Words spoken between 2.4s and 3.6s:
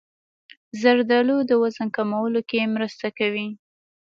کې مرسته کوي.